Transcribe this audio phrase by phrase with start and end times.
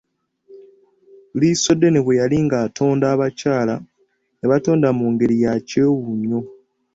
[1.39, 3.75] Liisoddene bwe yali ng'atonda abakyala,
[4.41, 6.39] yabatonda mu ngeri yakyewuunyo.